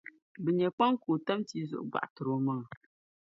[0.43, 2.65] bɛ nya kpaŋ ka o tam tii zuɣu gbaɣtir’ omaŋa.